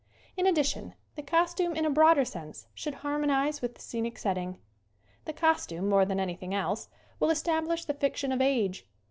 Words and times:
In 0.35 0.47
addition, 0.47 0.95
the 1.13 1.21
costume 1.21 1.75
in 1.75 1.85
a 1.85 1.89
broader 1.91 2.25
sense 2.25 2.65
should 2.73 2.95
harmonize 3.05 3.61
with 3.61 3.75
the 3.75 3.81
scenic 3.81 4.17
setting. 4.17 4.57
The 5.25 5.33
costume, 5.33 5.87
more 5.87 6.05
than 6.05 6.19
anything 6.19 6.55
else, 6.55 6.89
will 7.19 7.29
estab 7.29 7.67
lish 7.67 7.85
the 7.85 7.93
fiction 7.93 8.31
of 8.31 8.41
age. 8.41 8.87